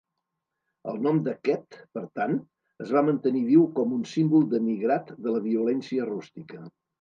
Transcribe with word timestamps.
El 0.91 0.95
nom 1.07 1.17
de 1.27 1.33
Kett, 1.47 1.77
per 1.97 2.03
tant, 2.19 2.33
es 2.85 2.93
va 2.95 3.03
mantenir 3.11 3.43
viu 3.51 3.67
com 3.81 3.93
un 3.99 4.09
"símbol 4.15 4.49
denigrat 4.55 5.13
de 5.29 5.35
violència 5.51 6.11
rústica". 6.11 6.65